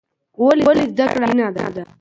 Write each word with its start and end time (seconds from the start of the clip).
ولې 0.67 0.83
زده 0.91 1.05
کړه 1.13 1.25
اړینه 1.29 1.47
ده؟ 1.75 1.83